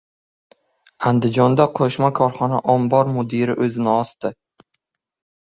Andijonda 1.11 1.67
qo‘shma 1.81 2.09
korxona 2.21 2.63
ombor 2.77 3.13
mudiri 3.19 3.59
o‘zini 3.67 3.93
osdi 3.95 4.35